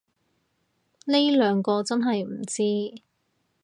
[1.05, 3.03] 呢兩個真係唔知